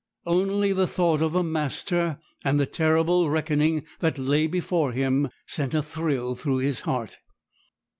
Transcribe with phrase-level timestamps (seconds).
[0.25, 5.75] Only the thought of the master, and the terrible reckoning that lay before him, sent
[5.75, 7.19] a thrill through his heart.